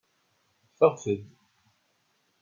Ffɣet-d. 0.71 1.17